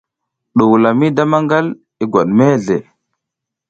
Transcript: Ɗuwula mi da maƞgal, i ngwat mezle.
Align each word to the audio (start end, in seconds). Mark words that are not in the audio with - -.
Ɗuwula 0.57 0.89
mi 0.99 1.07
da 1.15 1.23
maƞgal, 1.31 1.67
i 2.01 2.05
ngwat 2.05 2.27
mezle. 2.37 2.77